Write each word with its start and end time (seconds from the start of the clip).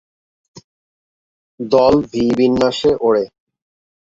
দল 1.59 1.93
V 2.03 2.13
বিন্যাসে 2.37 2.91
ওড়ে। 3.01 3.23